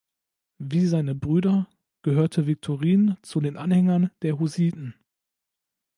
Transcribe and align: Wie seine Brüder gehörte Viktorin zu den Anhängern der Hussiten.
Wie 0.57 0.87
seine 0.87 1.13
Brüder 1.13 1.67
gehörte 2.01 2.47
Viktorin 2.47 3.17
zu 3.21 3.39
den 3.39 3.55
Anhängern 3.55 4.09
der 4.23 4.39
Hussiten. 4.39 4.95